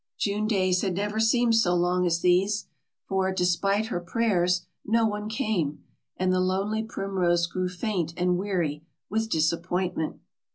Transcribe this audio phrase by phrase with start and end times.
[0.17, 2.65] June days had never seemed so long as these,
[3.05, 5.83] for, despite her prayers, no one came,
[6.17, 10.19] and the lonely primrose grew faint and weary with disappointment.